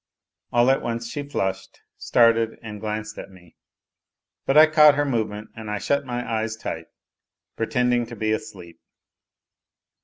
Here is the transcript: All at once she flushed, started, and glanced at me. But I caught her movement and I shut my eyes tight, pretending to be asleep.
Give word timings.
All 0.51 0.71
at 0.71 0.81
once 0.81 1.11
she 1.11 1.21
flushed, 1.21 1.81
started, 1.95 2.57
and 2.63 2.81
glanced 2.81 3.19
at 3.19 3.29
me. 3.29 3.55
But 4.47 4.57
I 4.57 4.65
caught 4.65 4.95
her 4.95 5.05
movement 5.05 5.49
and 5.55 5.69
I 5.69 5.77
shut 5.77 6.05
my 6.07 6.27
eyes 6.27 6.55
tight, 6.55 6.87
pretending 7.55 8.07
to 8.07 8.15
be 8.15 8.31
asleep. 8.31 8.79